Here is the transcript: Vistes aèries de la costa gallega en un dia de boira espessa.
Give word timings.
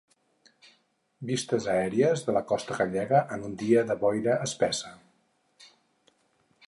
Vistes 1.31 1.67
aèries 1.73 2.23
de 2.29 2.35
la 2.37 2.43
costa 2.53 2.79
gallega 2.79 3.21
en 3.37 3.45
un 3.51 3.55
dia 3.63 3.85
de 3.93 3.99
boira 4.07 4.39
espessa. 4.47 4.93